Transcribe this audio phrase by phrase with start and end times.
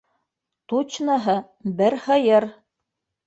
[0.71, 1.35] Тучныһы:
[1.81, 2.47] бер һыйыр!